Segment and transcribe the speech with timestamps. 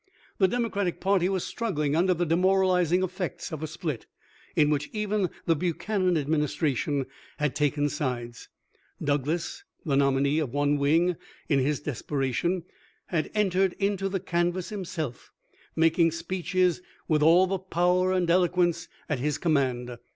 [0.39, 4.07] The Democratic party was struggling under the demoralizing effects of a split,
[4.55, 7.05] in which even the Buchanan administration
[7.37, 8.49] had taken sides.
[8.99, 11.17] Douglas, the nominee of one wing,
[11.49, 12.63] in his despera tion
[13.09, 15.29] had entered into the canvass himself,
[15.75, 19.63] making speeches with all the power and eloquence at his THE LIFE OF LINCOLN.
[19.65, 19.99] 465 command.